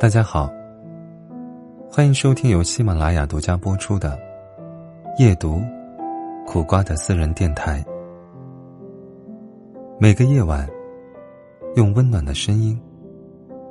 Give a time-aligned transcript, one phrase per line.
[0.00, 0.50] 大家好，
[1.90, 4.18] 欢迎收听由喜马拉雅独家播出的
[5.22, 5.60] 《夜读
[6.46, 7.82] 苦瓜的私人电台》。
[9.98, 10.66] 每个夜晚，
[11.76, 12.80] 用温暖的声音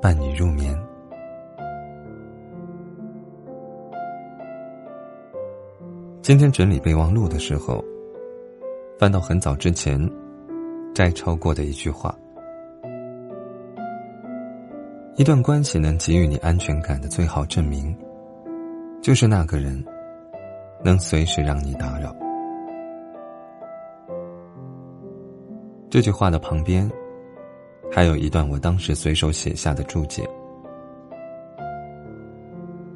[0.00, 0.72] 伴你入眠。
[6.22, 7.84] 今天整理备忘录的时候，
[8.96, 9.98] 翻到很早之前
[10.94, 12.16] 摘抄过的一句话。
[15.14, 17.94] 一段关系能给予你安全感的最好证明，
[19.02, 19.84] 就是那个人
[20.82, 22.16] 能随时让你打扰。
[25.90, 26.90] 这句话的旁边，
[27.90, 30.26] 还有一段我当时随手写下的注解。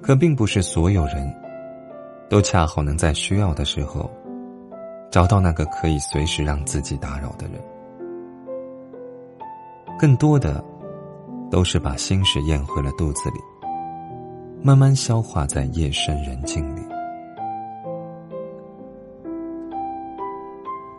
[0.00, 1.30] 可并不是所有人
[2.30, 4.10] 都恰好能在需要的时候，
[5.10, 7.60] 找到那个可以随时让自己打扰的人。
[9.98, 10.64] 更多的。
[11.50, 13.40] 都是把心事咽回了肚子里，
[14.62, 16.80] 慢慢消化在夜深人静里。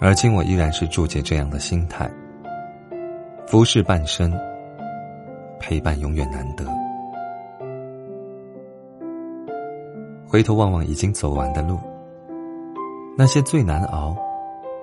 [0.00, 2.10] 而今我依然是注解这样的心态：
[3.46, 4.32] 浮世半生，
[5.58, 6.64] 陪伴永远难得。
[10.28, 11.78] 回头望望已经走完的路，
[13.16, 14.14] 那些最难熬、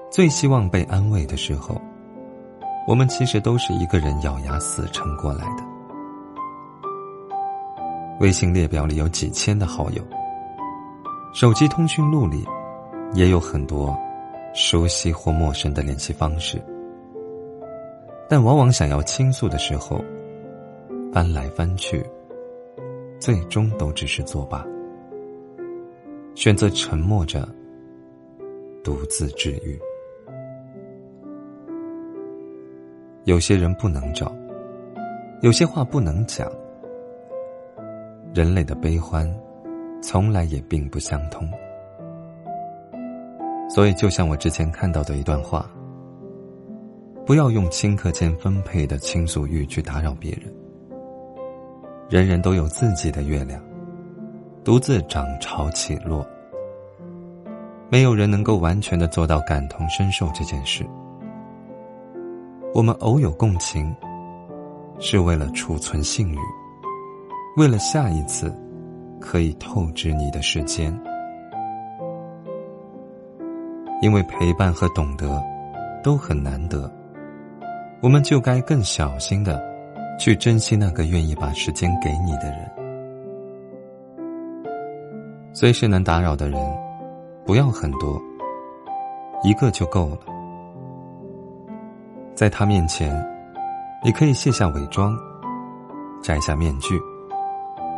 [0.09, 1.79] 最希望被安慰的时候。
[2.87, 5.63] 我们其实都是一个人咬牙死撑过来的。
[8.19, 10.03] 微信列表里有几千的好友，
[11.33, 12.45] 手机通讯录里
[13.13, 13.97] 也有很多
[14.53, 16.61] 熟悉或陌生的联系方式，
[18.27, 20.03] 但往往想要倾诉的时候，
[21.13, 22.05] 翻来翻去，
[23.19, 24.65] 最终都只是作罢，
[26.35, 27.47] 选择沉默着，
[28.83, 29.79] 独自治愈。
[33.25, 34.33] 有些人不能找，
[35.41, 36.51] 有些话不能讲。
[38.33, 39.31] 人类的悲欢，
[40.01, 41.47] 从来也并不相通。
[43.69, 45.69] 所以，就像我之前看到的一段话：
[47.25, 50.51] 不要用顷刻间分配的倾诉欲去打扰别人。
[52.09, 53.61] 人人都有自己的月亮，
[54.63, 56.25] 独自涨潮起落。
[57.89, 60.83] 没有人能够完全的做到感同身受这件事。
[62.73, 63.93] 我们偶有共情，
[64.97, 66.37] 是为了储存信誉，
[67.57, 68.55] 为了下一次
[69.19, 70.97] 可以透支你的时间。
[74.01, 75.43] 因为陪伴和懂得
[76.01, 76.89] 都很难得，
[78.01, 79.61] 我们就该更小心的
[80.17, 82.71] 去珍惜那个愿意把时间给你的人。
[85.51, 86.57] 随时能打扰的人，
[87.45, 88.19] 不要很多，
[89.43, 90.19] 一个就够了。
[92.33, 93.13] 在他面前，
[94.03, 95.17] 你可以卸下伪装，
[96.23, 96.99] 摘下面具，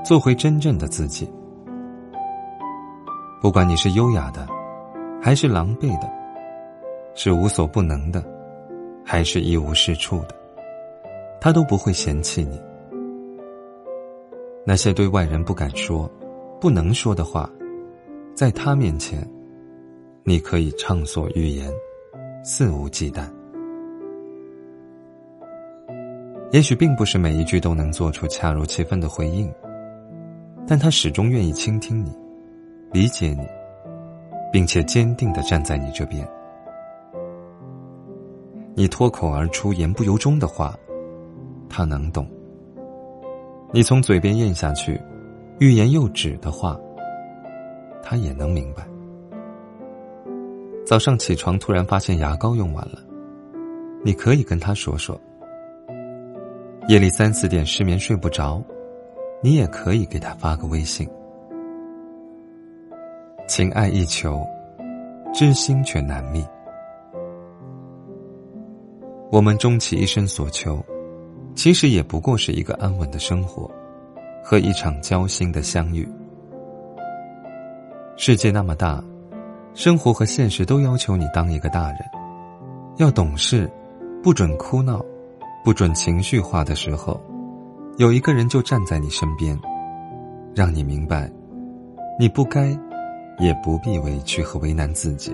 [0.03, 1.31] 做回真正的自己。
[3.41, 4.47] 不管你是优雅的，
[5.21, 6.11] 还是狼狈的，
[7.13, 8.23] 是无所不能的，
[9.05, 10.35] 还是一无是处的，
[11.39, 12.61] 他都不会嫌弃你。
[14.65, 16.09] 那些对外人不敢说、
[16.59, 17.49] 不能说的话，
[18.33, 19.29] 在他面前，
[20.23, 21.71] 你可以畅所欲言，
[22.43, 23.29] 肆无忌惮。
[26.53, 29.51] 也许并不是每一句都能做出恰如其分的回应，
[30.67, 32.15] 但他始终愿意倾听你，
[32.91, 33.47] 理解你，
[34.51, 36.23] 并且坚定的站在你这边。
[38.75, 40.77] 你脱口而出言不由衷的话，
[41.67, 42.23] 他能懂；
[43.71, 45.01] 你从嘴边咽下去，
[45.57, 46.79] 欲言又止的话，
[48.03, 48.87] 他也能明白。
[50.85, 52.99] 早上起床突然发现牙膏用完了，
[54.03, 55.19] 你可以跟他说说。
[56.89, 58.61] 夜里三四点失眠睡不着，
[59.41, 61.07] 你也可以给他发个微信。
[63.47, 64.45] 情爱一求，
[65.33, 66.45] 知心却难觅。
[69.31, 70.83] 我们终其一生所求，
[71.55, 73.71] 其实也不过是一个安稳的生活，
[74.43, 76.05] 和一场交心的相遇。
[78.17, 79.01] 世界那么大，
[79.73, 81.99] 生活和现实都要求你当一个大人，
[82.97, 83.71] 要懂事，
[84.21, 85.03] 不准哭闹。
[85.63, 87.17] 不准情绪化的时候，
[87.97, 89.57] 有一个人就站在你身边，
[90.53, 91.31] 让你明白，
[92.19, 92.77] 你不该，
[93.39, 95.33] 也不必委屈和为难自己。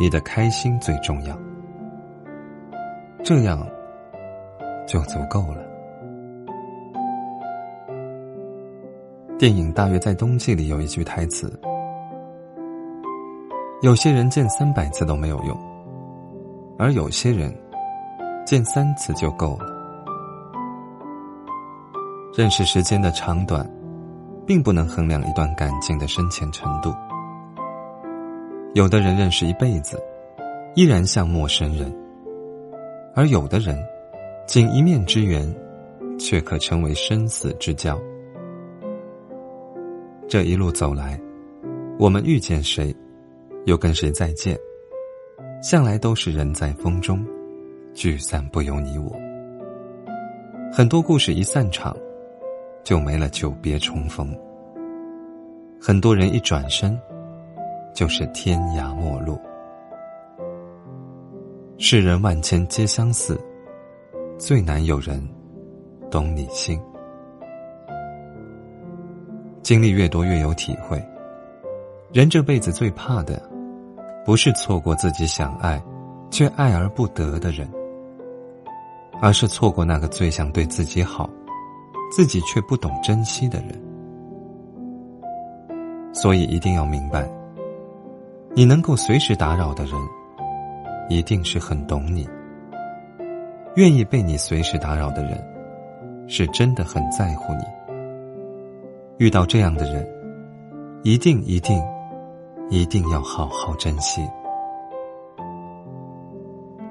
[0.00, 1.38] 你的开心最重要，
[3.22, 3.60] 这样
[4.86, 5.62] 就足够了。
[9.38, 11.60] 电影《大约在冬季》里有一句台词
[13.82, 15.54] ：“有些人见三百次都没有用，
[16.78, 17.54] 而有些人。”
[18.48, 19.66] 见三次就够了。
[22.34, 23.70] 认识时间的长短，
[24.46, 26.90] 并不能衡量一段感情的深浅程度。
[28.72, 30.02] 有的人认识一辈子，
[30.74, 31.92] 依然像陌生人；
[33.14, 33.78] 而有的人，
[34.46, 35.54] 仅一面之缘，
[36.18, 38.00] 却可成为生死之交。
[40.26, 41.20] 这一路走来，
[41.98, 42.96] 我们遇见谁，
[43.66, 44.58] 又跟谁再见，
[45.62, 47.22] 向来都是人在风中，
[48.00, 49.10] 聚散不由你我。
[50.72, 51.96] 很多故事一散场。
[52.84, 54.34] 就没了久别重逢。
[55.78, 56.98] 很多人一转身，
[57.92, 59.38] 就是天涯陌路。
[61.76, 63.38] 世人万千皆相似，
[64.38, 65.22] 最难有人
[66.10, 66.80] 懂你心。
[69.62, 71.04] 经历越多，越有体会。
[72.10, 73.42] 人这辈子最怕的，
[74.24, 75.82] 不是错过自己想爱
[76.30, 77.68] 却爱而不得的人，
[79.20, 81.28] 而是错过那个最想对自己好。
[82.10, 83.78] 自己却不懂珍惜的人，
[86.10, 87.30] 所以一定要明白，
[88.54, 89.92] 你能够随时打扰的人，
[91.10, 92.24] 一定是很懂你；
[93.76, 95.38] 愿意被你随时打扰的人，
[96.26, 97.64] 是真的很在乎你。
[99.18, 100.08] 遇到这样的人，
[101.02, 101.78] 一定一定
[102.70, 104.26] 一定要好好珍惜，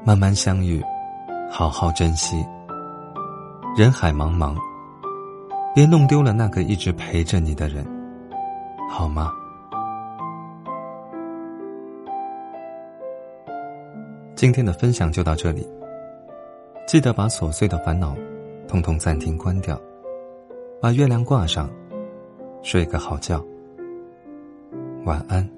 [0.06, 0.80] 慢慢相遇，
[1.50, 2.46] 好好珍惜。
[3.78, 4.56] 人海茫茫。
[5.76, 7.86] 别弄丢了那个一直陪着你的人，
[8.90, 9.32] 好吗？
[14.34, 15.68] 今天的分享就到这里，
[16.88, 18.16] 记得把琐碎的烦恼
[18.68, 19.80] 通通暂停关掉，
[20.82, 21.70] 把月亮挂上，
[22.64, 23.40] 睡个好觉，
[25.06, 25.57] 晚安。